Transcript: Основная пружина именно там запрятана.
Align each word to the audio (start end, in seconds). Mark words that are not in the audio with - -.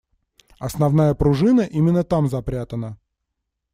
Основная 0.57 1.13
пружина 1.13 1.61
именно 1.61 2.03
там 2.03 2.27
запрятана. 2.27 2.97